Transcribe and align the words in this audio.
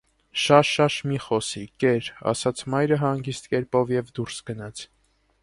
-Շաշ-շաշ 0.43 0.95
մի՛ 1.11 1.19
խոսի, 1.25 1.61
կեր,- 1.83 2.09
ասաց 2.33 2.65
մայրը 2.77 2.99
հանգիստ 3.03 3.53
կերպով 3.53 3.95
և 3.99 4.13
դուրս 4.21 4.43
գնաց: 4.51 4.85